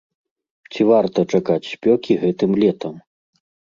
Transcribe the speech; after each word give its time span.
Ці 0.71 0.81
варта 0.91 1.25
чакаць 1.35 1.67
спёкі 1.73 2.19
гэтым 2.25 2.51
летам? 2.65 2.93